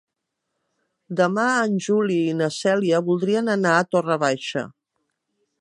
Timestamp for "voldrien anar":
3.13-3.77